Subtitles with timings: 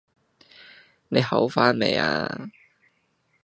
[1.09, 2.49] 你好返未呀